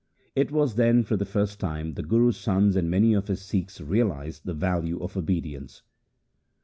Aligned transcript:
It 0.35 0.49
was 0.51 0.77
then 0.77 1.03
for 1.03 1.15
the 1.15 1.27
first 1.27 1.59
time 1.59 1.93
the 1.93 2.01
Guru's 2.01 2.35
sons 2.35 2.75
and 2.75 2.89
many 2.89 3.13
of 3.13 3.27
his 3.27 3.39
Sikhs 3.43 3.79
realized 3.79 4.45
the 4.45 4.53
value 4.55 4.97
of 4.99 5.15
obedience. 5.15 5.83